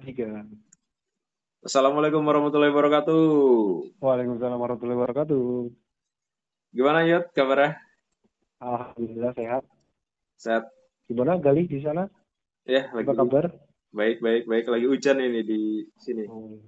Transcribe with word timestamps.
tiga. 0.00 0.42
Assalamualaikum 1.64 2.20
warahmatullahi 2.20 2.72
wabarakatuh. 2.72 3.24
Waalaikumsalam 3.98 4.58
warahmatullahi 4.60 4.98
wabarakatuh. 5.00 5.44
Gimana 6.74 7.06
Yud 7.08 7.24
kabarnya? 7.32 7.80
Alhamdulillah 8.60 9.32
sehat. 9.32 9.64
Sehat. 10.36 10.64
Gimana 11.08 11.40
Gali 11.40 11.64
di 11.64 11.80
sana? 11.80 12.08
Ya, 12.64 12.88
lagi 12.92 13.08
Apa 13.08 13.24
kabar? 13.24 13.44
baik 13.94 14.18
baik 14.18 14.44
baik 14.50 14.66
lagi 14.66 14.86
hujan 14.90 15.22
ini 15.22 15.40
di 15.46 15.60
sini. 16.02 16.26
Oh. 16.26 16.58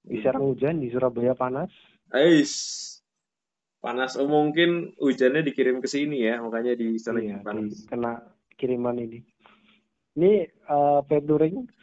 Di 0.00 0.18
Serang 0.24 0.48
hujan, 0.50 0.80
di 0.80 0.88
Surabaya 0.88 1.36
panas. 1.36 1.70
Ais. 2.10 2.52
Panas. 3.78 4.16
Oh, 4.16 4.26
mungkin 4.26 4.96
hujannya 4.96 5.44
dikirim 5.44 5.78
ke 5.78 5.88
sini 5.88 6.24
ya, 6.24 6.40
makanya 6.40 6.72
di 6.74 6.96
sana 6.96 7.20
Iya, 7.20 7.44
panas. 7.44 7.84
kena 7.86 8.20
kiriman 8.56 8.96
ini. 8.96 9.20
Ini 10.18 10.50
uh, 10.66 11.06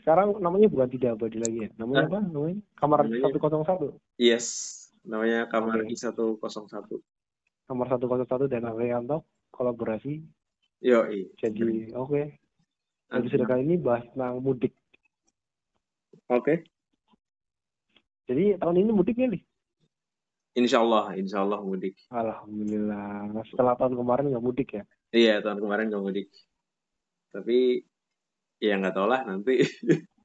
sekarang 0.04 0.36
namanya 0.44 0.68
bukan 0.68 0.90
tidak 0.92 1.16
abadi 1.16 1.40
lagi 1.40 1.58
ya. 1.64 1.70
Namanya 1.80 2.04
Hah? 2.04 2.10
apa? 2.12 2.20
Namanya 2.28 2.58
kamar 2.76 3.00
Namanya- 3.08 3.96
101. 3.96 3.96
Yes. 4.20 4.46
Namanya 5.08 5.48
kamar 5.48 5.80
Oke. 5.88 5.96
I101. 5.96 6.90
Kamar 7.68 7.86
101 7.88 8.52
dan 8.52 8.64
Arianto 8.68 9.24
kolaborasi. 9.52 10.24
Yo, 10.84 11.08
Jadi 11.40 11.90
oke. 11.96 12.38
Episode 13.08 13.48
kali 13.48 13.64
ini 13.64 13.76
bahas 13.80 14.04
tentang 14.12 14.44
mudik. 14.44 14.76
Oke. 16.28 16.68
Jadi 18.28 18.60
tahun 18.60 18.84
ini 18.84 18.92
mudik 18.92 19.16
nggak 19.16 19.32
nih? 19.40 19.44
Insya 20.60 20.84
Allah, 20.84 21.16
insya 21.16 21.40
Allah 21.48 21.64
mudik. 21.64 21.96
Alhamdulillah. 22.12 23.32
Setelah 23.48 23.80
tahun 23.80 23.96
kemarin 23.96 24.36
nggak 24.36 24.44
mudik 24.44 24.70
ya? 24.76 24.84
Iya, 25.16 25.40
tahun 25.40 25.64
kemarin 25.64 25.88
nggak 25.88 26.04
mudik. 26.04 26.28
Tapi 27.32 27.88
ya 28.58 28.74
nggak 28.78 28.96
tahu 28.96 29.08
lah 29.08 29.22
nanti. 29.26 29.62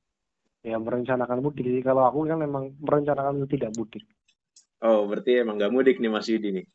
Ya 0.62 0.78
merencanakan 0.78 1.42
mudik 1.42 1.66
sih. 1.66 1.82
Kalau 1.82 2.06
aku 2.06 2.22
kan 2.22 2.38
memang 2.38 2.70
merencanakan 2.78 3.50
tidak 3.50 3.74
mudik. 3.74 4.06
Oh, 4.78 5.10
berarti 5.10 5.42
emang 5.42 5.58
nggak 5.58 5.74
mudik 5.74 5.98
nih 5.98 6.06
Mas 6.06 6.30
Yudi 6.30 6.54
nih. 6.54 6.66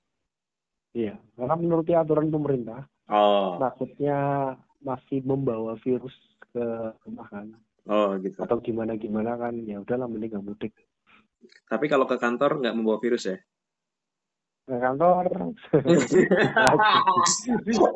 Iya. 0.92 1.16
Karena 1.40 1.56
menurut 1.56 1.88
aturan 1.88 2.28
pemerintah, 2.28 2.84
Oh, 3.08 3.56
takutnya 3.56 4.20
masih 4.84 5.24
membawa 5.24 5.80
virus 5.80 6.12
ke 6.52 6.92
rumah 7.08 7.28
kan. 7.32 7.56
oh 7.88 8.20
gitu. 8.20 8.36
Atau 8.44 8.60
gimana 8.60 9.00
gimana 9.00 9.40
kan. 9.40 9.56
Ya 9.64 9.80
udahlah 9.80 10.12
mending 10.12 10.36
nggak 10.36 10.44
mudik. 10.44 10.74
Tapi 11.72 11.88
kalau 11.88 12.04
ke 12.04 12.20
kantor 12.20 12.60
nggak 12.60 12.76
membawa 12.76 13.00
virus 13.00 13.32
ya? 13.32 13.40
Ke 14.68 14.76
kantor. 14.84 15.32
Bisa. 17.68 17.88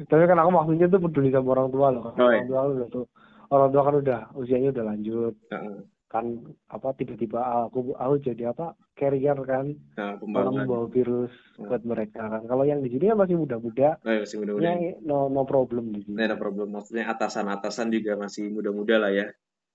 Tapi 0.00 0.22
kan 0.24 0.38
aku 0.38 0.50
maksudnya 0.52 0.86
tuh 0.86 1.00
peduli 1.00 1.28
sama 1.28 1.48
orang 1.52 1.68
tua 1.68 1.86
loh. 1.90 2.04
Oh, 2.08 2.30
iya. 2.30 2.38
Orang 2.38 2.46
tua 2.46 2.60
udah 2.70 2.88
tuh. 2.88 3.06
Orang 3.48 3.68
tua 3.72 3.82
kan 3.82 3.94
udah 3.96 4.20
usianya 4.32 4.68
udah 4.70 4.84
lanjut. 4.86 5.34
Kan 6.08 6.24
apa 6.66 6.88
tiba-tiba 6.94 7.36
aku 7.66 7.92
aku 7.92 8.14
jadi 8.22 8.48
apa 8.48 8.72
carrier 8.94 9.36
kan 9.42 9.76
Nah, 9.92 10.16
membawa 10.16 10.86
virus 10.86 11.28
Hmm. 11.58 11.68
buat 11.68 11.82
mereka 11.82 12.22
kan. 12.22 12.42
Kalau 12.44 12.62
yang 12.62 12.80
di 12.80 12.88
sini 12.88 13.10
kan 13.10 13.18
masih 13.18 13.36
muda-muda, 13.36 13.98
Oh, 13.98 14.08
ya, 14.08 14.22
masih 14.22 14.38
muda-muda. 14.38 14.64
ya 14.64 14.74
no 15.02 15.26
no 15.26 15.42
problem 15.42 15.90
di 15.90 16.00
sini. 16.00 16.16
Ada 16.16 16.38
problem. 16.38 16.70
Maksudnya 16.70 17.10
atasan-atasan 17.10 17.90
juga 17.90 18.14
masih 18.14 18.48
muda-muda 18.48 18.96
lah 18.96 19.10
ya. 19.10 19.26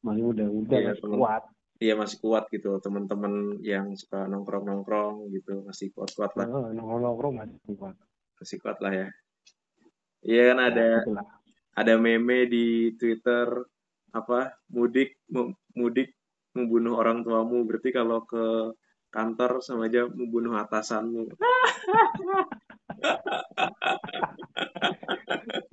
Masih 0.01 0.23
muda-muda, 0.23 0.73
Iya, 0.73 0.87
masih 0.89 1.03
temen. 1.03 1.17
kuat. 1.19 1.43
Iya 1.77 1.93
masih 1.93 2.17
kuat 2.17 2.43
gitu. 2.49 2.71
Teman-teman 2.79 3.33
yang 3.59 3.91
suka 3.93 4.23
nongkrong-nongkrong 4.25 5.27
gitu 5.29 5.61
masih 5.61 5.91
kuat-kuat 5.91 6.31
lah. 6.33 6.47
Nah, 6.47 6.71
nongkrong-nongkrong 6.71 7.33
masih 7.35 7.59
kuat. 7.75 7.95
Masih 8.39 8.57
kuat 8.57 8.77
lah 8.79 8.93
ya. 8.95 9.07
Iya 10.23 10.41
kan 10.55 10.59
ada 10.59 10.87
Nah, 11.03 11.25
ada 11.75 11.93
meme 11.97 12.45
di 12.47 12.93
Twitter 12.95 13.47
apa 14.13 14.53
mudik 14.69 15.17
mudik 15.73 16.13
membunuh 16.53 17.01
orang 17.01 17.25
tuamu 17.25 17.65
berarti 17.65 17.89
kalau 17.89 18.21
ke 18.29 18.71
kantor 19.09 19.61
sama 19.61 19.89
aja 19.89 20.05
membunuh 20.09 20.53
atasanmu. 20.57 21.33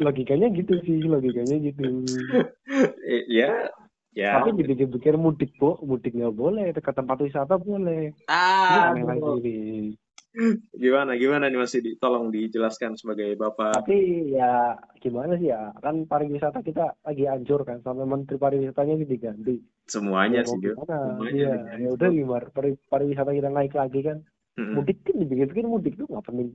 Logikanya 0.01 0.49
gitu 0.53 0.81
sih, 0.85 1.05
logikanya 1.05 1.57
gitu. 1.61 1.85
Eh, 3.05 3.25
ya 3.29 3.69
ya. 4.17 4.41
Tapi 4.41 4.57
dipikir-pikir 4.57 5.15
mudik, 5.17 5.57
Bu, 5.57 5.81
mudik 5.85 6.13
nggak 6.17 6.35
boleh. 6.37 6.73
Ke 6.77 6.93
tempat 6.93 7.21
wisata 7.21 7.57
boleh. 7.57 8.13
Ah, 8.29 8.93
aneh 8.93 9.05
lagi 9.05 9.33
nih. 9.41 9.97
Gimana 10.79 11.19
gimana 11.19 11.51
nih 11.51 11.59
Mas 11.59 11.75
Yudi? 11.75 11.99
Tolong 11.99 12.31
dijelaskan 12.31 12.95
sebagai 12.95 13.35
bapak. 13.35 13.83
Tapi 13.83 14.31
ya 14.31 14.79
gimana 15.03 15.35
sih 15.37 15.51
ya, 15.51 15.75
kan 15.83 16.07
pariwisata 16.07 16.63
kita 16.63 16.95
lagi 17.03 17.27
hancur 17.27 17.67
kan, 17.67 17.83
sampai 17.83 18.07
menteri 18.07 18.39
pariwisatanya 18.39 18.95
ini 19.01 19.07
diganti. 19.11 19.57
Semuanya 19.91 20.47
Ya, 20.47 20.49
sih, 20.49 20.59
gimana? 20.63 20.97
Semuanya 21.19 21.35
Iya, 21.35 21.55
ya 21.83 21.89
udah 21.95 22.09
gimana? 22.15 22.47
Pari, 22.55 22.71
pariwisata 22.87 23.31
kita 23.35 23.51
naik 23.51 23.75
lagi 23.75 24.01
kan. 24.07 24.19
Mm-mm. 24.55 24.75
Mudik 24.79 25.03
kan 25.03 25.15
dipikir-pikir 25.19 25.67
mudik 25.67 25.95
itu 25.99 26.07
nggak 26.07 26.27
penting 26.27 26.49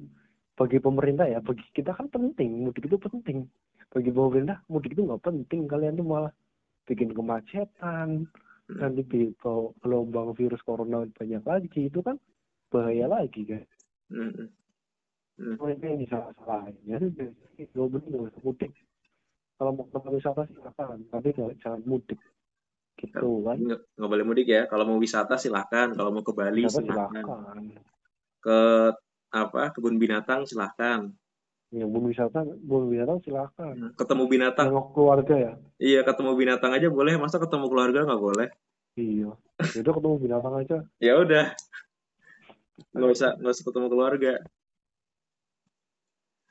bagi 0.56 0.78
pemerintah 0.80 1.28
ya, 1.28 1.40
bagi 1.44 1.66
kita 1.76 1.92
kan 1.92 2.08
penting. 2.08 2.64
Mudik 2.64 2.88
itu 2.88 2.96
penting. 2.96 3.44
Bagi 3.92 4.12
pemerintah 4.12 4.64
mudik 4.72 4.96
itu 4.96 5.04
nggak 5.04 5.24
penting. 5.24 5.68
Kalian 5.68 6.00
tuh 6.00 6.08
malah 6.08 6.32
bikin 6.88 7.12
kemacetan, 7.12 8.30
Hmm. 8.66 8.82
nanti 8.82 9.06
gelombang 9.86 10.34
virus 10.34 10.58
corona 10.66 11.06
banyak 11.06 11.46
lagi, 11.46 11.86
itu 11.86 12.02
kan 12.02 12.18
bahaya 12.70 13.06
lagi 13.08 13.42
kan. 13.46 13.64
Mm. 14.12 14.50
Mereka 15.36 15.84
yang 15.84 16.00
bisa 16.00 16.18
salahin 16.40 16.76
ya 16.88 16.96
udah, 16.96 17.28
nggak 17.60 17.88
bener 17.92 18.08
nggak 18.08 18.32
usah 18.32 18.42
mudik. 18.44 18.72
Kalau 19.56 19.72
mau 19.72 19.88
ke 19.88 20.10
wisata 20.12 20.42
silakan, 20.52 21.08
tapi 21.12 21.28
nggak 21.32 21.60
jangan 21.64 21.82
mudik. 21.84 22.20
Gitu 22.96 23.30
kan. 23.44 23.56
Nggak, 23.60 23.82
boleh 24.00 24.26
mudik 24.28 24.48
ya. 24.48 24.68
Kalau 24.72 24.88
mau 24.88 25.00
wisata 25.00 25.36
silahkan. 25.36 25.92
Kalau 25.92 26.12
mau 26.12 26.24
ke 26.24 26.32
Bali 26.32 26.64
Wisata 26.64 26.84
silahkan. 26.84 27.24
silakan. 27.24 27.64
Ke 28.40 28.60
apa 29.36 29.62
kebun 29.76 30.00
binatang 30.00 30.48
silahkan. 30.48 31.12
Yang 31.76 31.90
mau 31.92 32.08
wisata, 32.08 32.40
mau 32.64 32.88
wisata 32.88 33.20
silakan. 33.24 33.96
Ketemu 34.00 34.24
binatang. 34.32 34.68
Nengok 34.72 34.88
keluarga 34.96 35.36
ya. 35.36 35.54
Iya 35.80 36.00
ketemu 36.08 36.32
binatang 36.36 36.72
aja 36.72 36.88
boleh. 36.88 37.14
Masa 37.20 37.40
ketemu 37.40 37.68
keluarga 37.68 38.08
nggak 38.08 38.24
boleh? 38.24 38.48
Iya. 38.96 39.36
Ya 39.76 39.80
udah 39.84 39.94
ketemu 40.00 40.16
binatang 40.20 40.54
aja. 40.56 40.78
Ya 41.04 41.14
udah. 41.20 41.46
Nggak 42.92 43.12
usah 43.12 43.30
nggak 43.40 43.54
usah 43.56 43.66
ketemu 43.66 43.88
keluarga. 43.88 44.34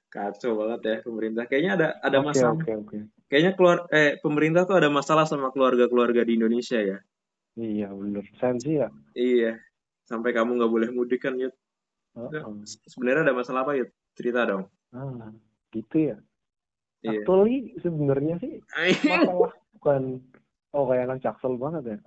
Kacau 0.08 0.52
banget 0.54 0.80
ya 0.86 0.96
pemerintah. 1.02 1.44
Kayaknya 1.50 1.72
ada 1.74 1.88
ada 2.00 2.18
Oke, 2.22 2.26
masalah. 2.30 2.54
oke, 2.54 2.72
oke. 2.86 2.98
Kayaknya 3.26 3.52
keluar 3.58 3.78
eh 3.90 4.14
pemerintah 4.22 4.62
tuh 4.62 4.76
ada 4.78 4.88
masalah 4.88 5.26
sama 5.26 5.50
keluarga-keluarga 5.50 6.22
di 6.22 6.38
Indonesia 6.38 6.78
ya. 6.78 6.98
Iya 7.58 7.90
bener. 7.90 8.24
Sensi 8.38 8.78
ya. 8.78 8.88
Iya. 9.14 9.58
Sampai 10.06 10.30
kamu 10.30 10.60
nggak 10.60 10.72
boleh 10.72 10.88
mudik 10.94 11.26
kan 11.26 11.34
Yud. 11.34 11.54
Heeh. 12.14 12.42
Sebenarnya 12.86 13.30
ada 13.30 13.34
masalah 13.34 13.66
apa 13.66 13.74
Yud? 13.74 13.90
Cerita 14.14 14.46
dong. 14.46 14.70
Ah, 14.94 15.34
gitu 15.74 16.14
ya. 16.14 16.16
Iya. 17.02 17.26
Actually 17.26 17.74
sebenarnya 17.82 18.38
sih 18.38 18.62
masalah 19.10 19.52
bukan 19.76 20.02
oh 20.72 20.84
kayak 20.86 21.10
anak 21.10 21.18
jaksel 21.26 21.58
banget 21.58 21.82
ya. 21.84 21.98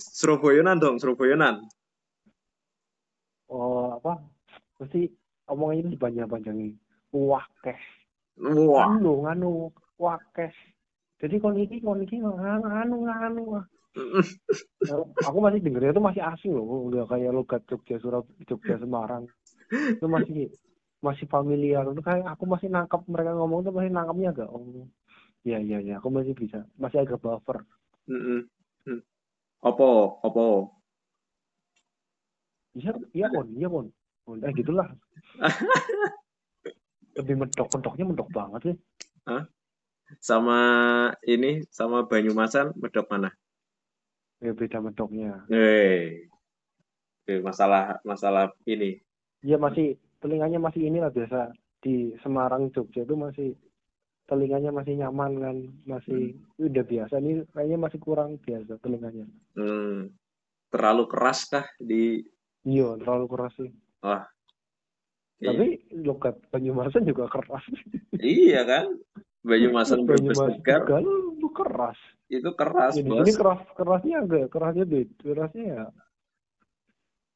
Surabayanan 0.00 0.80
dong, 0.80 0.96
Surabayanan. 0.96 1.68
Oh 3.52 3.96
apa? 3.96 4.18
Mesti 4.82 5.08
omongannya 5.46 5.80
itu 5.86 5.90
dipanjang-panjangin. 5.94 6.74
Wah, 7.14 7.46
kes. 7.62 7.80
Wah. 8.36 8.92
Anu, 8.92 9.24
nganu, 9.24 9.70
wah, 9.96 10.20
kes. 10.34 10.52
Jadi 11.16 11.40
kon 11.40 11.56
iki, 11.56 11.80
kon 11.80 12.04
iki 12.04 12.20
nganu, 12.20 12.66
nganu, 12.66 12.96
nganu. 13.08 13.44
Aku 15.26 15.38
masih 15.40 15.64
dengernya 15.64 15.96
itu 15.96 16.04
masih 16.04 16.22
asing 16.22 16.52
loh, 16.52 16.92
udah 16.92 17.08
kayak 17.08 17.32
logat 17.32 17.64
Jogja, 17.64 17.96
Surab, 17.96 18.28
Jogja, 18.44 18.76
Semarang. 18.76 19.24
Itu 19.72 20.06
masih 20.06 20.52
masih 21.00 21.24
familiar. 21.26 21.88
Itu 21.88 22.04
kayak 22.04 22.28
aku 22.28 22.44
masih 22.44 22.68
nangkap 22.68 23.02
mereka 23.08 23.32
ngomong 23.34 23.64
tuh 23.64 23.72
masih 23.72 23.90
nangkapnya 23.90 24.36
agak 24.36 24.48
oh. 24.52 24.84
Iya, 25.46 25.62
iya, 25.62 25.78
iya, 25.78 25.94
aku 26.02 26.10
masih 26.10 26.34
bisa. 26.34 26.66
Masih 26.76 27.06
agak 27.06 27.22
buffer. 27.22 27.62
Mm-mm. 28.10 28.50
Hmm. 28.84 29.00
Opo, 29.62 30.18
opo. 30.22 30.75
Iya, 32.76 32.92
iya 33.16 33.26
kon, 33.32 33.48
iya 33.56 33.68
kon. 33.72 33.86
kon. 34.28 34.38
Eh 34.44 34.52
gitulah. 34.52 34.86
Lebih 37.18 37.34
medok-medoknya 37.40 38.04
medok 38.04 38.28
banget 38.28 38.60
sih. 38.72 38.76
Sama 40.20 40.60
ini, 41.24 41.64
sama 41.72 42.04
Banyumasan, 42.04 42.76
medok 42.76 43.08
mana? 43.08 43.32
Ya 44.44 44.52
beda 44.52 44.84
medoknya. 44.84 45.48
Hei. 45.48 46.28
Oke, 47.24 47.40
masalah 47.40 47.98
masalah 48.04 48.52
ini. 48.68 49.00
Iya 49.40 49.56
masih 49.56 49.96
telinganya 50.20 50.60
masih 50.60 50.92
inilah 50.92 51.08
biasa 51.08 51.56
di 51.80 52.12
Semarang 52.20 52.68
Jogja 52.70 53.02
itu 53.02 53.16
masih 53.16 53.56
telinganya 54.26 54.74
masih 54.74 54.98
nyaman 54.98 55.32
kan 55.38 55.56
masih 55.86 56.34
udah 56.58 56.82
biasa 56.82 57.22
nih 57.22 57.46
kayaknya 57.54 57.78
masih 57.78 57.98
kurang 58.02 58.42
biasa 58.42 58.74
telinganya 58.82 59.26
Hmm, 59.54 60.10
terlalu 60.66 61.06
keras 61.06 61.46
kah 61.46 61.62
di 61.78 62.26
iya 62.66 62.98
terlalu 62.98 63.26
keras 63.30 63.54
sih 63.54 63.70
Iya. 65.36 65.52
tapi 65.52 65.66
logat 66.00 66.34
Banyumasan 66.48 67.04
juga 67.04 67.28
keras 67.28 67.60
Iya 68.16 68.64
kan? 68.64 68.86
Banyumasan 69.44 70.02
Banyumasan. 70.08 70.64
Tegal 70.64 71.04
itu 71.36 71.48
keras. 71.52 71.98
Itu 72.26 72.50
keras, 72.56 72.96
Ini, 72.96 73.06
bos. 73.06 73.22
ini 73.22 73.32
keras 73.36 73.60
kerasnya 73.76 74.24
agak 74.24 74.48
kerasnya 74.48 74.84
beda. 74.88 75.12
Kerasnya 75.20 75.64
ya 75.68 75.84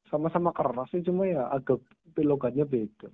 sama-sama 0.09 0.51
keras 0.51 0.89
sih 0.91 1.05
cuma 1.05 1.23
ya 1.23 1.47
agak 1.47 1.79
logatnya 2.17 2.65
beda. 2.65 3.07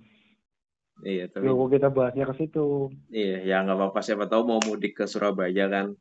Iya, 1.04 1.30
tapi 1.30 1.46
Ya, 1.46 1.52
kita 1.54 1.88
bahasnya 1.94 2.24
ke 2.26 2.34
situ. 2.34 2.90
iya, 3.12 3.38
ya 3.44 3.56
nggak 3.62 3.76
apa-apa. 3.76 4.00
Siapa 4.02 4.26
tahu 4.26 4.42
mau 4.48 4.60
mudik 4.64 4.98
ke 4.98 5.04
Surabaya 5.06 5.70
kan. 5.70 5.94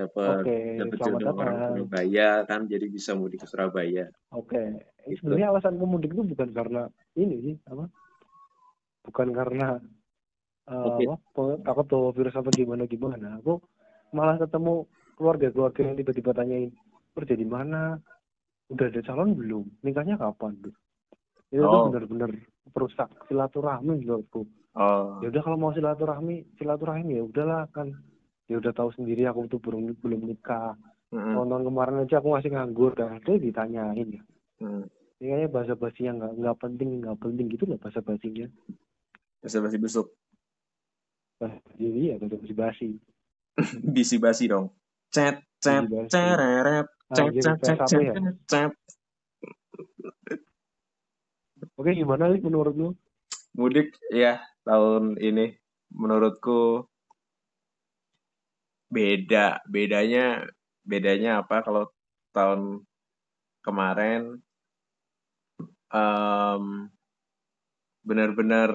Dapat 0.00 0.48
Oke, 0.48 0.56
dapat 0.80 0.96
jodoh 0.96 1.36
orang. 1.36 1.56
Surabaya 1.76 2.28
kan, 2.48 2.64
jadi 2.64 2.86
bisa 2.88 3.12
mudik 3.12 3.44
ke 3.44 3.46
Surabaya. 3.46 4.08
Oke. 4.32 4.80
Gitu. 5.04 5.20
Sebenarnya 5.20 5.52
alasan 5.52 5.76
pemudik 5.76 6.16
itu 6.16 6.24
bukan 6.24 6.48
karena 6.56 6.88
ini 7.20 7.36
sih, 7.44 7.54
apa? 7.68 7.84
Bukan 9.04 9.28
karena 9.36 9.76
eh, 10.68 10.84
Covid. 10.88 11.08
apa, 11.12 11.44
takut 11.68 11.86
tuh 11.88 12.04
virus 12.16 12.32
apa 12.32 12.48
gimana 12.56 12.88
gimana. 12.88 13.36
Aku 13.44 13.60
malah 14.16 14.40
ketemu 14.40 14.88
keluarga-keluarga 15.20 15.80
yang 15.84 15.96
tiba-tiba 16.00 16.30
tanyain, 16.32 16.72
kerja 17.12 17.34
di 17.36 17.44
mana? 17.44 18.00
Udah 18.72 18.86
ada 18.88 19.00
calon 19.04 19.36
belum? 19.36 19.64
Nikahnya 19.84 20.16
kapan? 20.16 20.56
Itu 21.50 21.60
tuh 21.60 21.68
Oh. 21.68 21.92
benar-benar 21.92 22.30
perusak 22.72 23.10
silaturahmi 23.28 24.00
menurutku. 24.00 24.46
Oh, 24.78 25.18
Ya 25.20 25.28
udah 25.28 25.42
kalau 25.42 25.58
mau 25.58 25.74
silaturahmi, 25.74 26.56
silaturahmi 26.56 27.18
ya 27.18 27.24
udahlah 27.26 27.66
kan. 27.74 27.90
Ya 28.50 28.58
udah 28.58 28.74
tahu 28.74 28.90
sendiri 28.98 29.22
aku 29.30 29.46
tuh 29.46 29.62
belum 29.62 29.94
belum 30.02 30.26
nikah. 30.26 30.74
mm-mm, 31.14 31.38
Tahun-tahun 31.38 31.64
kemarin 31.70 32.02
aja 32.02 32.18
aku 32.18 32.34
masih 32.34 32.50
nganggur 32.50 32.98
kan. 32.98 33.22
Itu 33.22 33.38
ditanyain 33.38 34.18
ya. 34.18 34.22
mm. 34.58 34.84
Ini 35.20 35.26
kayaknya 35.30 35.48
bahasa 35.52 35.72
basi 35.78 36.08
yang 36.10 36.18
nggak 36.18 36.32
nggak 36.34 36.56
penting 36.58 36.88
nggak 37.04 37.18
penting 37.22 37.46
gitu 37.46 37.64
loh 37.70 37.78
bahasa 37.78 38.02
basinya. 38.02 38.50
Bahasa 39.38 39.58
basi 39.62 39.76
busuk. 39.78 40.06
Jadi 41.78 42.00
ya 42.10 42.14
bahasa 42.18 42.36
basi 42.42 42.54
basi. 42.56 42.88
Bisi 43.94 44.16
basi 44.18 44.50
dong. 44.50 44.74
Cet, 45.14 45.46
cet, 45.62 45.86
Bisi 45.86 45.94
basi. 45.94 46.10
cereret, 46.10 46.86
cet, 47.14 47.22
Anjir, 47.30 47.42
cet, 47.44 47.58
cet, 47.62 47.78
PS1 47.78 47.86
cet, 47.86 48.02
ya? 48.02 48.14
cet. 48.50 48.72
Oke 51.78 51.90
gimana 51.94 52.32
sih 52.34 52.40
menurut 52.42 52.74
lu? 52.74 52.88
Mudik 53.54 53.94
ya 54.10 54.42
tahun 54.64 55.20
ini 55.20 55.54
menurutku 55.92 56.89
beda. 58.90 59.62
Bedanya 59.64 60.44
bedanya 60.84 61.40
apa 61.40 61.62
kalau 61.62 61.88
tahun 62.34 62.82
kemarin 63.62 64.42
em, 65.94 66.64
benar-benar 68.02 68.70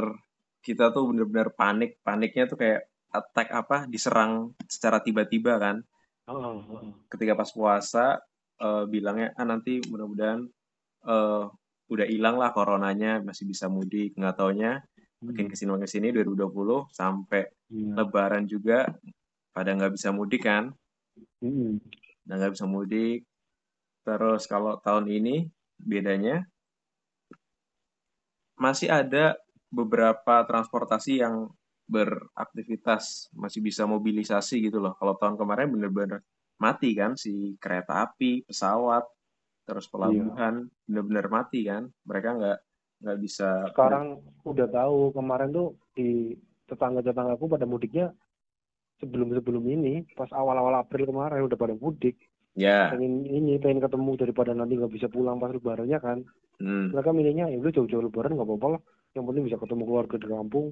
kita 0.65 0.89
tuh 0.95 1.11
benar-benar 1.11 1.53
panik. 1.53 1.99
Paniknya 2.01 2.49
tuh 2.49 2.57
kayak 2.57 2.89
attack 3.13 3.51
apa 3.53 3.77
diserang 3.85 4.55
secara 4.65 5.03
tiba-tiba 5.03 5.59
kan. 5.61 5.83
Oh, 6.25 6.57
ketika 7.05 7.37
pas 7.37 7.53
puasa 7.53 8.17
eh, 8.57 8.83
bilangnya 8.89 9.37
ah 9.37 9.45
nanti 9.45 9.77
mudah-mudahan 9.85 10.41
eh, 11.05 11.45
udah 11.85 12.07
hilang 12.09 12.41
lah 12.41 12.49
coronanya 12.49 13.21
masih 13.21 13.45
bisa 13.45 13.69
mudik 13.69 14.17
nggak 14.17 14.35
taunya 14.41 14.81
makin 15.21 15.45
Hmm, 15.45 15.51
ke 15.53 15.55
sini 15.57 15.69
makin 15.73 15.85
ke 15.85 15.91
sini 15.91 16.07
2020 16.13 16.89
sampai 16.89 17.45
iya. 17.69 17.93
lebaran 17.97 18.49
juga 18.49 18.89
pada 19.55 19.71
nggak 19.71 19.95
bisa 19.95 20.11
mudik 20.11 20.43
kan? 20.43 20.75
Hmm, 21.39 21.79
nggak 22.27 22.51
bisa 22.51 22.67
mudik. 22.67 23.23
Terus 24.03 24.43
kalau 24.51 24.75
tahun 24.83 25.07
ini 25.07 25.47
bedanya? 25.79 26.43
Masih 28.59 28.91
ada 28.91 29.39
beberapa 29.71 30.43
transportasi 30.43 31.23
yang 31.23 31.47
beraktivitas 31.87 33.29
masih 33.31 33.63
bisa 33.63 33.87
mobilisasi 33.87 34.59
gitu 34.67 34.83
loh. 34.83 34.99
Kalau 34.99 35.15
tahun 35.15 35.39
kemarin 35.39 35.71
bener-bener 35.71 36.19
mati 36.59 36.91
kan 36.91 37.15
si 37.15 37.55
kereta 37.61 38.03
api 38.09 38.43
pesawat 38.47 39.03
terus 39.65 39.87
pelabuhan 39.87 40.67
bener-bener 40.83 41.27
mati 41.31 41.63
kan. 41.63 41.87
Mereka 42.03 42.29
nggak 42.35 42.59
nggak 43.05 43.17
bisa 43.23 43.71
Sekarang 43.71 44.19
udah 44.43 44.67
tahu 44.67 45.15
kemarin 45.15 45.49
tuh 45.55 45.79
di 45.95 46.35
tetangga-tetanggaku 46.65 47.45
pada 47.45 47.69
mudiknya 47.69 48.11
sebelum-sebelum 49.03 49.63
ini 49.67 50.07
pas 50.15 50.29
awal-awal 50.31 50.79
April 50.79 51.09
kemarin 51.09 51.45
udah 51.45 51.57
pada 51.59 51.75
mudik. 51.75 52.15
Ya. 52.55 52.87
Pengen 52.95 53.27
ini 53.27 53.59
pengen 53.59 53.83
ketemu 53.83 54.11
daripada 54.15 54.55
nanti 54.55 54.79
nggak 54.79 54.93
bisa 54.95 55.07
pulang 55.11 55.37
pas 55.43 55.51
lebarannya 55.51 55.99
kan? 55.99 56.23
Hmm, 56.55 56.95
mereka 56.95 57.11
milihnya 57.11 57.51
ya 57.51 57.59
udah 57.59 57.73
jauh-jauh 57.75 58.07
lebaran 58.07 58.39
nggak 58.39 58.47
apa-apa 58.47 58.67
lah. 58.79 58.81
Yang 59.11 59.25
penting 59.27 59.43
bisa 59.43 59.57
ketemu 59.59 59.83
keluarga 59.83 60.15
di 60.15 60.27
kampung. 60.27 60.67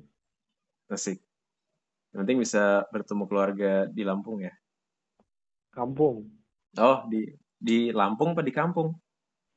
Asik. 0.87 1.19
Yang 2.13 2.19
penting 2.23 2.39
bisa 2.45 2.63
bertemu 2.93 3.23
keluarga 3.25 3.71
di 3.89 4.03
Lampung 4.05 4.45
ya? 4.45 4.53
Kampung. 5.73 6.29
Oh 6.77 7.09
di 7.09 7.33
di 7.57 7.89
Lampung 7.89 8.37
apa 8.37 8.45
di 8.45 8.53
kampung? 8.53 8.93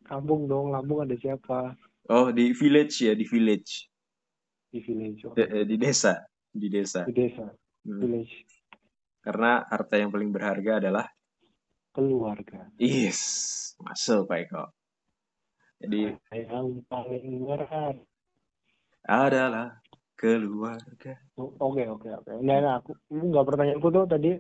Kampung 0.09 0.49
dong 0.49 0.73
Lampung 0.73 1.05
ada 1.05 1.13
siapa? 1.21 1.77
Oh 2.09 2.33
di 2.33 2.57
village 2.57 3.05
ya 3.05 3.13
di 3.13 3.29
village. 3.29 3.93
Di 4.73 4.81
village 4.81 5.29
di, 5.37 5.43
eh, 5.45 5.65
di 5.69 5.77
desa 5.77 6.25
di 6.49 6.69
desa. 6.73 7.05
Di 7.07 7.15
desa 7.15 7.47
Hmm. 7.87 8.03
village 8.03 8.43
karena 9.27 9.67
harta 9.67 9.99
yang 9.99 10.15
paling 10.15 10.31
berharga 10.31 10.79
adalah 10.79 11.07
keluarga. 11.91 12.71
Yes, 12.79 13.75
masuk 13.83 14.31
Pak 14.31 14.39
Eko. 14.47 14.65
Jadi 15.83 16.15
yang 16.31 16.87
paling 16.87 17.43
berat 17.43 17.99
adalah 19.03 19.83
keluarga. 20.15 21.19
Oke 21.59 21.91
oke 21.91 22.09
oke. 22.23 22.33
Nah, 22.39 22.59
nah 22.63 22.79
aku 22.79 22.95
nggak 23.11 23.47
pertanyaanku 23.51 23.89
tuh 23.91 24.07
tadi. 24.07 24.31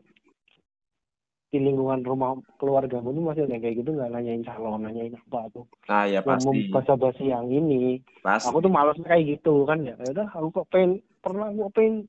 Di 1.47 1.63
lingkungan 1.63 2.03
rumah 2.07 2.39
keluargamu 2.59 3.11
tuh 3.11 3.23
masih 3.27 3.43
ada 3.51 3.59
kayak 3.59 3.83
gitu 3.83 3.91
nggak? 3.91 4.11
Nanyain 4.15 4.43
calon 4.47 4.87
nanyain 4.87 5.15
apa 5.19 5.51
tuh? 5.51 5.67
Ah 5.91 6.07
ya 6.07 6.23
pasti, 6.23 6.47
membahas 6.47 6.95
basi 6.95 7.25
yang 7.31 7.51
ini. 7.51 8.03
Pasti. 8.23 8.51
aku 8.51 8.59
tuh 8.63 8.71
malas 8.71 8.99
kayak 9.03 9.35
gitu 9.35 9.67
kan 9.67 9.83
ya. 9.83 9.99
Ya 9.99 10.15
udah 10.15 10.29
aku 10.31 10.63
kok 10.63 10.67
pengen 10.71 11.03
pernah 11.23 11.51
aku 11.51 11.71
pengen 11.75 12.07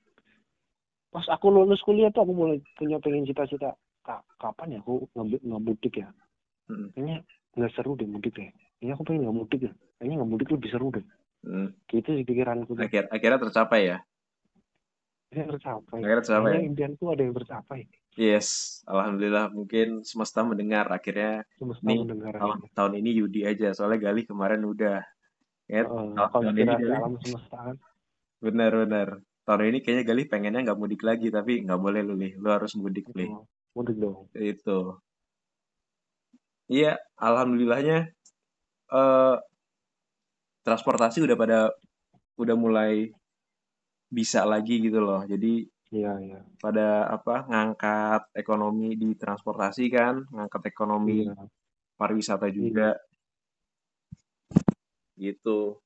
pas 1.14 1.26
aku 1.32 1.46
lulus 1.50 1.82
kuliah 1.82 2.12
tuh 2.12 2.22
aku 2.28 2.34
mulai 2.36 2.58
punya 2.76 2.98
pengen 3.00 3.26
cita-cita 3.26 3.74
"Ka- 4.04 4.24
kapan 4.40 4.78
ya 4.78 4.80
aku 4.84 5.08
ngambil 5.16 5.40
nggak 5.44 5.64
mudik 5.64 5.94
ya 6.04 6.10
Hmm. 6.68 6.92
kayaknya 6.92 7.24
nggak 7.56 7.72
seru 7.80 7.96
deh 7.96 8.04
mudik 8.04 8.36
deh 8.36 8.52
kayaknya 8.78 8.94
aku 9.00 9.04
pengen 9.08 9.22
nggak 9.24 9.38
mudik 9.40 9.60
ya 9.64 9.72
kayaknya 9.98 10.16
nggak 10.20 10.32
mudik 10.36 10.48
lebih 10.52 10.70
seru 10.72 10.88
deh 10.92 11.06
Hmm. 11.48 11.70
gitu 11.88 12.10
sih 12.12 12.26
pikiranku 12.28 12.76
Akhir, 12.76 13.08
akhirnya 13.08 13.40
tercapai 13.40 13.82
ya. 13.88 13.98
Akhirnya 15.32 15.48
tercapai 15.56 16.00
Akhirnya 16.04 16.20
tercapai. 16.24 16.50
Kayaknya 16.52 16.68
impianku 16.72 17.04
ada 17.12 17.22
yang 17.24 17.36
tercapai 17.36 17.80
Yes, 18.18 18.82
alhamdulillah 18.90 19.54
mungkin 19.54 20.02
semesta 20.02 20.42
mendengar. 20.42 20.90
Akhirnya 20.90 21.46
semesta 21.54 21.86
Nih, 21.86 22.02
mendengar 22.02 22.34
tahun, 22.34 22.58
tahun 22.74 22.94
ini 22.98 23.10
Yudi 23.22 23.46
aja. 23.46 23.70
Soalnya 23.78 24.10
Galih 24.10 24.26
kemarin 24.26 24.66
udah. 24.66 25.06
Ya, 25.70 25.86
Heeh, 25.86 26.18
tahun, 26.18 26.32
tahun 26.34 26.56
ini 26.58 26.74
alam 26.98 27.14
semesta 27.22 27.58
kan 27.62 27.78
benar-benar. 28.42 29.22
Tahun 29.48 29.64
ini 29.64 29.80
kayaknya 29.80 30.04
Galih 30.04 30.28
pengennya 30.28 30.60
nggak 30.68 30.76
mudik 30.76 31.02
lagi, 31.08 31.32
tapi 31.32 31.64
nggak 31.64 31.80
boleh 31.80 32.04
lu 32.04 32.20
nih. 32.20 32.36
Lu 32.36 32.52
harus 32.52 32.76
mudik 32.76 33.08
nih. 33.16 33.32
Oh, 33.32 33.48
mudik 33.80 33.96
dong 33.96 34.28
Itu. 34.36 35.00
Iya, 36.68 37.00
alhamdulillahnya 37.16 38.12
eh 38.92 39.36
transportasi 40.68 41.24
udah 41.24 41.40
pada 41.40 41.60
udah 42.36 42.56
mulai 42.60 43.08
bisa 44.12 44.44
lagi 44.44 44.84
gitu 44.84 45.00
loh. 45.00 45.24
Jadi 45.24 45.64
iya 45.96 46.12
iya 46.20 46.44
pada 46.60 47.08
apa 47.08 47.48
ngangkat 47.48 48.36
ekonomi 48.36 49.00
di 49.00 49.16
transportasi 49.16 49.88
kan, 49.88 50.28
ngangkat 50.28 50.76
ekonomi 50.76 51.24
iya 51.24 51.48
pariwisata 51.96 52.52
juga. 52.52 53.00
Gitu. 55.16 55.80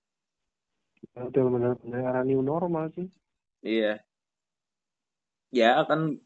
itu 1.01 1.39
benar-benar 1.43 2.23
new 2.27 2.41
normal 2.41 2.89
sih 2.93 3.07
Iya. 3.61 4.01
Ya 5.51 5.77
akan 5.79 6.17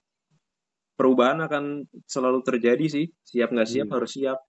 perubahan 0.96 1.44
akan 1.44 1.86
selalu 2.06 2.40
terjadi 2.42 2.86
sih. 2.88 3.06
Siap 3.26 3.52
nggak 3.52 3.70
siap 3.70 3.88
Iya. 3.88 3.96
harus 3.96 4.12
siap. 4.12 4.40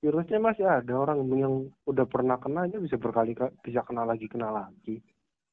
virusnya 0.00 0.40
masih 0.40 0.64
ada 0.64 0.96
orang 0.96 1.28
yang 1.36 1.68
udah 1.84 2.08
pernah 2.08 2.40
kena 2.40 2.64
aja 2.64 2.80
bisa 2.80 2.96
berkali 2.96 3.36
kali 3.36 3.52
bisa 3.60 3.84
kena 3.84 4.08
lagi 4.08 4.32
kena 4.32 4.48
lagi 4.48 5.04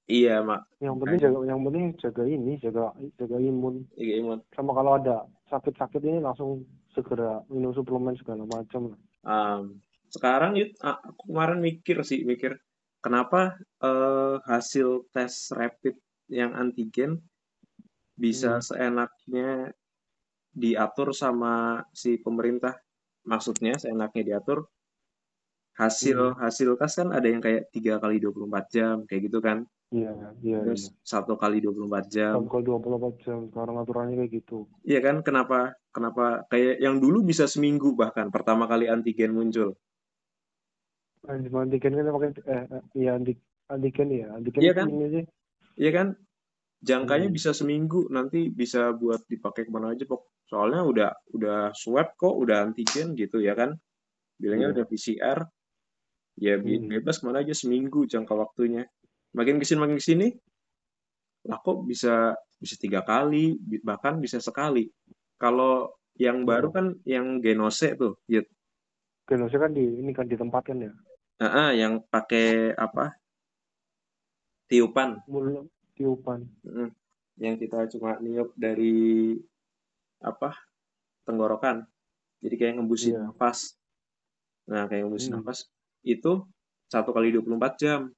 Iya, 0.07 0.39
Mak. 0.39 0.79
yang 0.79 0.95
penting 1.03 1.19
jaga 1.19 1.39
yang 1.43 1.59
penting 1.67 1.86
jaga 2.00 2.24
ini 2.24 2.55
jaga 2.63 2.95
jaga 3.19 3.43
imun 3.43 3.91
Iya, 4.00 4.24
Iman. 4.24 4.39
sama 4.55 4.71
kalau 4.71 4.95
ada 4.95 5.27
sakit-sakit 5.51 6.00
ini 6.00 6.24
langsung 6.24 6.63
segera 6.95 7.43
minum 7.51 7.75
suplemen 7.75 8.15
segala 8.15 8.47
macam. 8.47 8.95
Um, 9.27 9.83
sekarang 10.07 10.55
Yud, 10.55 10.79
a- 10.79 11.03
aku 11.03 11.27
kemarin 11.27 11.59
mikir 11.59 12.00
sih, 12.07 12.24
mikir 12.24 12.55
kenapa 13.07 13.55
eh, 13.79 14.35
hasil 14.43 15.07
tes 15.15 15.55
rapid 15.55 15.95
yang 16.27 16.51
antigen 16.59 17.23
bisa 18.19 18.59
Hmm. 18.59 18.65
seenaknya 18.67 19.71
diatur 20.51 21.15
sama 21.15 21.85
si 21.95 22.19
pemerintah. 22.19 22.75
Maksudnya 23.23 23.79
seenaknya 23.79 24.35
diatur 24.35 24.67
hasil 25.77 26.35
hasil 26.41 26.73
tes 26.75 26.91
kan 26.97 27.13
ada 27.13 27.29
yang 27.29 27.39
kayak 27.39 27.69
3 27.69 28.01
kali 28.01 28.17
24 28.19 28.65
jam 28.73 28.95
kayak 29.07 29.31
gitu 29.31 29.39
kan. 29.39 29.63
Iya, 29.87 30.11
iya, 30.43 30.59
Terus 30.67 30.91
iya. 30.91 30.99
satu 30.99 31.39
kali 31.39 31.63
24 31.63 32.11
jam. 32.11 32.43
Satu 32.43 32.49
kali 32.51 32.63
24 32.67 33.15
jam. 33.23 33.37
Sekarang 33.47 33.75
aturannya 33.79 34.15
kayak 34.19 34.31
gitu. 34.43 34.67
Iya 34.83 34.99
kan? 34.99 35.23
Kenapa? 35.23 35.79
Kenapa? 35.95 36.43
Kayak 36.51 36.83
yang 36.83 36.99
dulu 36.99 37.23
bisa 37.23 37.47
seminggu 37.47 37.95
bahkan 37.95 38.27
pertama 38.27 38.67
kali 38.67 38.91
antigen 38.91 39.31
muncul. 39.31 39.79
Antigen 41.27 41.91
kan 42.00 42.07
pakai 42.15 42.29
eh, 42.48 42.63
eh 42.72 42.84
iya 42.96 43.12
anti, 43.19 43.34
antigen 43.67 44.07
ya. 44.15 44.27
Antigen 44.31 44.62
Iya 44.63 44.72
kan? 44.74 44.88
sih. 44.88 45.25
Iya 45.75 45.91
kan? 45.91 46.07
Jangkanya 46.88 47.27
Hmm. 47.27 47.36
bisa 47.38 47.51
seminggu, 47.51 48.07
nanti 48.13 48.48
bisa 48.53 48.93
buat 48.96 49.25
dipakai 49.27 49.67
ke 49.67 49.72
mana 49.74 49.91
aja 49.91 50.05
pok. 50.07 50.29
Soalnya 50.48 50.88
udah 50.88 51.10
udah 51.36 51.75
swab 51.75 52.15
kok, 52.15 52.31
udah 52.38 52.72
antigen 52.72 53.17
gitu 53.19 53.43
ya 53.43 53.57
kan? 53.60 53.75
Bilangnya 54.39 54.72
Iya. 54.72 54.75
udah 54.79 54.86
PCR, 54.88 55.39
ya 56.39 56.53
Hmm. 56.62 56.88
bebas 56.88 57.19
ke 57.19 57.24
mana 57.27 57.43
aja 57.43 57.53
seminggu 57.57 58.07
jangka 58.07 58.34
waktunya. 58.38 58.88
Makin 59.36 59.60
ke 59.60 59.65
sini 59.67 59.79
makin 59.84 59.98
ke 60.00 60.05
sini, 60.05 60.27
lah 61.50 61.60
kok 61.60 61.84
bisa 61.84 62.38
bisa 62.62 62.75
tiga 62.79 63.01
kali, 63.03 63.57
bahkan 63.84 64.22
bisa 64.24 64.39
sekali. 64.39 64.88
Kalau 65.38 65.91
yang 66.17 66.46
baru 66.48 66.72
kan 66.74 66.86
yang 67.05 67.41
genose 67.43 67.93
tuh, 67.93 68.17
ya, 68.25 68.41
Genosnya 69.27 69.60
kan 69.60 69.72
di 69.75 69.84
ini 69.84 70.12
kan 70.15 70.24
ditempatkan 70.24 70.77
ya. 70.88 70.91
Ah, 71.38 71.70
yang 71.70 72.01
pakai 72.10 72.74
apa? 72.74 73.13
Tiupan, 74.67 75.22
Mulut 75.29 75.70
tiupan. 75.96 76.44
Mm. 76.65 76.91
yang 77.39 77.56
kita 77.56 77.88
cuma 77.94 78.17
niup 78.20 78.51
dari 78.58 79.38
apa? 80.20 80.58
Tenggorokan. 81.24 81.86
Jadi 82.41 82.56
kayak 82.58 82.74
ngembusin 82.82 83.15
Iya. 83.15 83.32
nafas. 83.32 83.77
Nah, 84.67 84.89
kayak 84.89 85.08
ngembusin 85.08 85.38
Hmm. 85.38 85.46
nafas 85.46 85.70
itu 86.03 86.44
satu 86.89 87.13
kali 87.13 87.32
24 87.32 87.79
jam. 87.79 88.12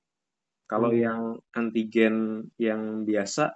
Kalau 0.65 0.89
Hmm. 0.89 0.99
yang 0.99 1.21
antigen 1.51 2.15
yang 2.55 3.03
biasa 3.03 3.53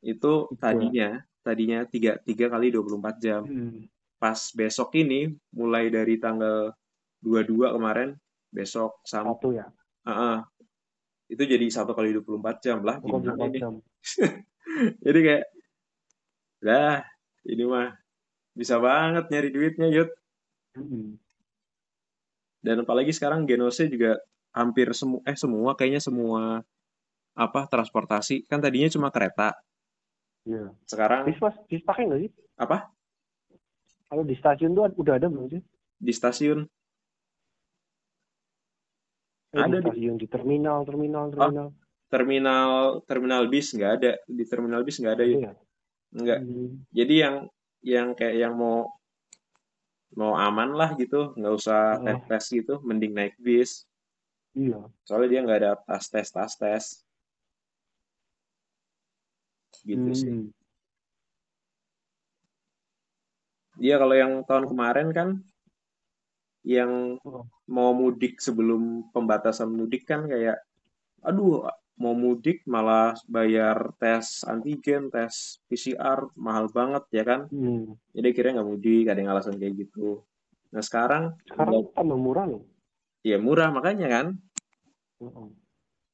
itu 0.00 0.46
Tiga. 0.48 0.60
tadinya 0.62 1.08
tadinya 1.42 1.78
tiga 1.84 2.16
tiga 2.22 2.46
kali 2.48 2.70
24 2.70 3.16
jam. 3.18 3.42
Hmm. 3.44 3.90
Pas 4.16 4.38
besok 4.54 4.94
ini 4.94 5.34
mulai 5.50 5.90
dari 5.90 6.16
tanggal 6.16 6.72
22 7.20 7.74
kemarin 7.74 8.14
besok 8.48 9.00
sampai 9.04 9.36
Satu 9.36 9.50
ya. 9.52 9.66
itu 11.28 11.42
jadi 11.44 11.66
satu 11.68 11.92
kali 11.92 12.16
24 12.16 12.64
jam 12.64 12.78
lah 12.80 12.96
gimana 12.98 13.36
24 13.36 13.48
ini 13.48 13.58
jam. 13.60 13.74
jadi 15.04 15.18
kayak 15.20 15.44
lah 16.64 17.04
ini 17.44 17.64
mah 17.64 17.92
bisa 18.52 18.80
banget 18.80 19.28
nyari 19.28 19.48
duitnya 19.50 19.88
Yud 19.88 20.10
Hmm. 20.78 21.18
dan 22.62 22.86
apalagi 22.86 23.10
sekarang 23.10 23.42
Genose 23.42 23.90
juga 23.90 24.14
hampir 24.54 24.86
semua 24.94 25.18
eh 25.26 25.34
semua 25.34 25.74
kayaknya 25.74 25.98
semua 25.98 26.62
apa 27.34 27.60
transportasi 27.66 28.46
kan 28.46 28.62
tadinya 28.62 28.86
cuma 28.86 29.10
kereta 29.10 29.58
Iya. 30.46 30.70
sekarang 30.86 31.26
Bis 31.28 31.40
bis 31.66 31.82
pakai 31.82 32.06
nggak 32.06 32.20
sih? 32.22 32.30
apa 32.56 32.94
Kalau 34.06 34.22
di 34.22 34.32
stasiun 34.38 34.72
tuh 34.72 34.86
udah 34.96 35.14
ada 35.18 35.26
belum 35.26 35.50
sih? 35.50 35.62
di 35.98 36.12
stasiun 36.14 36.62
Ada 39.50 39.80
di 39.80 39.80
di- 39.80 39.82
stasiun, 39.82 40.16
di 40.16 40.26
terminal, 40.28 40.78
terminal, 40.84 41.24
terminal. 41.32 41.68
terminal 42.08 42.70
terminal 43.04 43.42
bis 43.48 43.72
nggak 43.72 43.92
ada 43.96 44.12
di 44.24 44.44
terminal 44.44 44.80
bis 44.80 44.96
nggak 44.96 45.14
ada 45.14 45.24
ya? 45.24 45.52
nggak 46.10 46.40
Hmm. 46.40 46.68
jadi 46.88 47.14
yang 47.20 47.34
yang 47.80 48.08
kayak 48.12 48.36
yang 48.38 48.54
mau 48.54 48.88
mau 50.12 50.32
aman 50.34 50.72
lah 50.72 50.96
gitu 50.96 51.32
nggak 51.32 51.52
usah 51.54 52.00
Oh. 52.00 52.04
tes 52.04 52.18
tes 52.24 52.44
gitu 52.54 52.80
mending 52.80 53.12
naik 53.12 53.36
bis 53.36 53.84
Iya. 54.52 54.88
soalnya 55.04 55.28
dia 55.28 55.40
nggak 55.44 55.58
ada 55.60 55.72
tas 55.78 56.08
tes 56.08 56.28
tas 56.28 56.52
tes 56.56 56.84
gitu 59.82 60.08
sih 60.12 60.28
Hmm. 60.28 60.48
dia 63.76 63.94
kalau 63.96 64.16
yang 64.16 64.32
tahun 64.42 64.64
kemarin 64.66 65.08
kan 65.12 65.28
yang 66.64 67.20
Oh. 67.22 67.44
Mau 67.68 67.92
mudik 67.92 68.40
sebelum 68.40 69.12
pembatasan 69.12 69.68
mudik 69.68 70.08
kan 70.08 70.24
kayak 70.24 70.56
aduh 71.20 71.68
mau 71.98 72.14
mudik 72.14 72.62
malah 72.64 73.18
bayar 73.26 73.90
tes 73.98 74.46
antigen 74.46 75.10
tes 75.10 75.58
PCR 75.66 76.30
mahal 76.34 76.70
banget 76.70 77.04
ya 77.12 77.24
kan 77.26 77.40
Hmm. 77.52 77.94
jadi 78.14 78.28
kira 78.32 78.54
nggak 78.54 78.68
mudik 78.68 79.04
ada 79.06 79.18
yang 79.20 79.32
alasan 79.34 79.58
kayak 79.58 79.84
gitu 79.84 80.22
nah 80.70 80.80
sekarang 80.80 81.34
Sekarang 81.44 81.88
tambah 81.92 82.16
murah 82.16 82.46
loh. 82.46 82.62
ya 83.20 83.36
murah 83.36 83.68
makanya 83.68 84.06
kan 84.08 84.26
Heeh. 85.18 85.48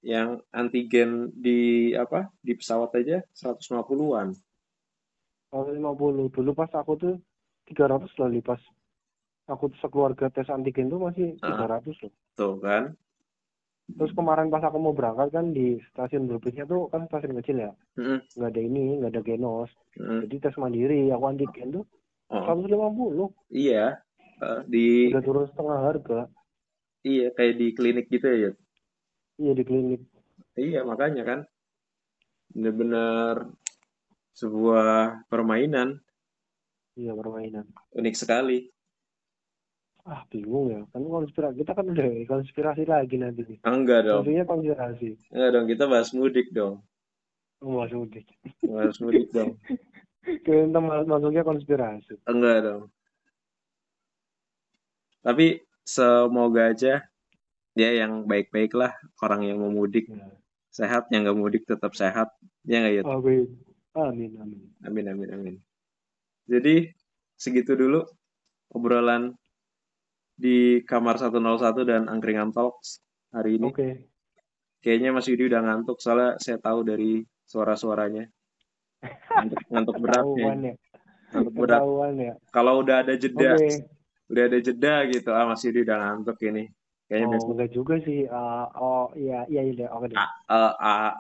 yang 0.05 0.41
antigen 0.51 1.31
di 1.37 1.93
apa 1.93 2.33
di 2.41 2.57
pesawat 2.57 2.91
aja 2.99 3.21
150-an 3.37 4.33
Kalau 5.53 5.71
50 5.71 6.35
dulu 6.35 6.51
pas 6.51 6.71
aku 6.73 6.93
tuh 6.99 7.15
300 7.69 8.09
lah 8.19 8.29
pas 8.43 8.61
aku 9.45 9.69
tuh 9.73 9.79
sekeluarga 9.81 10.33
tes 10.33 10.49
antigen 10.49 10.89
tuh 10.89 11.01
masih 11.01 11.37
Ah. 11.41 11.55
300 11.57 11.97
loh. 12.03 12.13
tuh 12.35 12.55
kan 12.61 12.97
Terus 13.85 14.17
kemarin 14.17 14.49
pas 14.49 14.65
aku 14.65 14.81
mau 14.81 14.97
berangkat 14.97 15.29
kan 15.29 15.53
di 15.53 15.77
stasiun 15.93 16.25
Brebesnya 16.25 16.65
tuh 16.65 16.89
kan 16.89 17.05
stasiun 17.05 17.37
kecil 17.37 17.69
ya. 17.69 17.73
Mm-mm, 18.01 18.17
Nggak 18.33 18.51
ada 18.57 18.61
ini, 18.65 18.85
nggak 18.97 19.13
ada 19.13 19.21
genos. 19.21 19.69
mm-mm. 20.01 20.25
Jadi 20.25 20.35
tes 20.41 20.57
mandiri, 20.57 21.13
aku 21.13 21.25
antigen 21.29 21.69
tuh 21.71 21.85
Oh, 22.33 22.49
150. 22.49 23.29
iya 23.53 24.01
Eh, 24.41 24.61
di 24.67 25.13
Udah 25.13 25.23
turun 25.23 25.45
setengah 25.47 25.79
harga. 25.85 26.21
iya 27.05 27.29
kayak 27.31 27.55
di 27.61 27.67
klinik 27.71 28.09
gitu 28.09 28.25
ya 28.25 28.37
Yud? 28.49 28.57
Iya 29.37 29.53
di 29.53 29.63
klinik. 29.63 30.01
iya 30.57 30.81
makanya 30.83 31.23
kan 31.23 31.41
bener-bener 32.51 33.53
sebuah 34.33 35.27
permainan 35.29 36.01
Iya 36.97 37.13
permainan. 37.15 37.69
unik 37.93 38.17
sekali 38.17 38.74
Ah 40.05 40.21
bingung 40.29 40.69
ya. 40.69 40.81
Kan 40.93 41.01
konspirasi. 41.09 41.65
Kita 41.65 41.73
kan 41.73 41.89
udah 41.89 42.07
konspirasi 42.29 42.85
lagi 42.85 43.17
nanti 43.17 43.41
nih. 43.49 43.59
Ah, 43.65 43.73
enggak 43.73 44.05
dong 44.05 44.21
Maksudnya 44.21 44.45
konspirasi. 44.45 45.09
enggak 45.33 45.51
dong 45.57 45.67
kita 45.69 45.85
bahas 45.89 46.11
mudik 46.13 46.49
dong 46.53 46.85
Oh, 47.65 47.81
Mas 47.81 47.93
Udik. 47.97 48.29
bahas 48.69 49.01
mudik 49.01 49.33
dong 49.33 49.57
Kita 50.45 50.79
mas- 50.79 51.09
masuknya 51.09 51.41
konspirasi. 51.41 52.21
enggak 52.29 52.59
dong 52.61 52.83
tapi 55.25 55.65
semoga 55.81 56.69
aja 56.69 57.01
dia 57.73 57.91
yang 57.97 58.29
baik-baik 58.29 58.77
lah 58.77 58.93
orang 59.25 59.49
yang 59.49 59.57
mau 59.57 59.73
mudik 59.73 60.05
Ya. 60.13 60.29
sehat 60.69 61.09
yang 61.09 61.25
nggak 61.25 61.39
mudik 61.41 61.63
tetap 61.65 61.97
sehat 61.97 62.29
ya 62.69 62.85
nggak? 62.85 63.09
Amin. 63.09 63.49
Amin. 63.97 64.31
Amin. 64.37 64.61
Amin 64.85 65.05
amin 65.09 65.29
amin. 65.33 65.57
Jadi 66.45 66.93
segitu 67.41 67.73
dulu 67.73 68.05
obrolan 68.69 69.33
di 70.35 70.83
kamar 70.83 71.17
101 71.17 71.87
dan 71.87 72.03
Angkringan 72.11 72.51
Talks 72.51 72.99
hari 73.31 73.59
ini. 73.63 73.71
Oke. 73.71 74.11
Kayaknya 74.85 75.11
Mas 75.17 75.27
Yudi 75.31 75.49
udah 75.49 75.63
ngantuk 75.65 75.97
soalnya 76.03 76.37
saya 76.43 76.61
tahu 76.61 76.85
dari 76.85 77.25
suara-suaranya. 77.49 78.29
Ngantuk, 79.41 79.61
ngantuk 79.73 79.97
berat 80.03 80.27
nih. 80.29 80.45
ya. 80.45 80.75
Ngantuk 81.33 81.55
berat. 81.57 81.81
Ya. 82.21 82.35
Kalau 82.53 82.85
udah 82.85 82.97
ada 83.01 83.15
jeda, 83.17 83.57
Oke. 83.57 83.89
udah 84.29 84.43
ada 84.45 84.59
jeda 84.61 84.95
gitu. 85.09 85.31
Ah 85.33 85.49
Mas 85.49 85.65
Yudi 85.65 85.81
udah 85.87 85.97
ngantuk 85.97 86.37
ini. 86.45 86.69
Kayaknya 87.05 87.37
Oh, 87.37 87.53
enggak 87.53 87.71
juga 87.73 87.95
sih. 88.01 88.25
Ah, 88.33 88.65
oh, 88.81 89.13
iya, 89.13 89.45
iya, 89.49 89.61
iya. 89.61 89.87
Oke 89.93 90.09
deh. 90.13 90.17
Ah, 90.17 90.73
ah. 90.81 91.13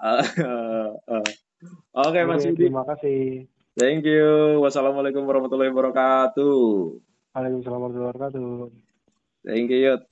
Oke 1.92 2.20
Mas 2.24 2.44
Yudi. 2.44 2.68
terima 2.68 2.84
kasih. 2.88 3.48
Thank 3.74 4.06
you. 4.06 4.60
Wassalamualaikum 4.62 5.24
warahmatullahi 5.24 5.72
wabarakatuh. 5.72 6.60
Waalaikumsalam 7.34 7.80
warahmatullahi 7.80 8.12
wabarakatuh. 8.12 8.83
Thank 9.46 9.70
you. 9.70 9.98